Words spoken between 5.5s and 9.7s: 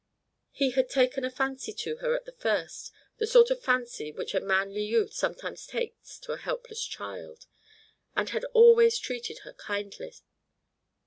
takes to a helpless child, and had always treated her